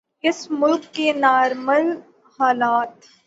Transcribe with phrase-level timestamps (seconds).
[0.23, 1.91] اس ملک کے نارمل
[2.39, 2.91] حالات۔